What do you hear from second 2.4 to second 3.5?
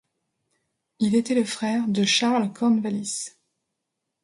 Cornwallis.